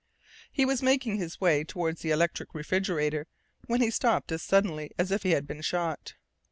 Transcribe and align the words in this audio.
He 0.51 0.65
was 0.65 0.81
making 0.81 1.17
his 1.17 1.39
way 1.39 1.63
toward 1.63 1.99
the 1.99 2.09
electric 2.09 2.55
refrigerator 2.55 3.27
when 3.67 3.81
he 3.81 3.91
stopped 3.91 4.31
as 4.31 4.41
suddenly 4.41 4.89
as 4.97 5.11
if 5.11 5.21
he 5.21 5.29
had 5.29 5.45
been 5.45 5.61
shot. 5.61 6.15